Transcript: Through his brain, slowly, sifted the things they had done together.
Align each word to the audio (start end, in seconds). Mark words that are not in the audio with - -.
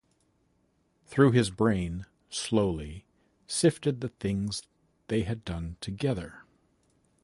Through 1.05 1.33
his 1.33 1.51
brain, 1.51 2.07
slowly, 2.31 3.05
sifted 3.45 4.01
the 4.01 4.09
things 4.09 4.63
they 5.09 5.21
had 5.21 5.45
done 5.45 5.77
together. 5.79 6.41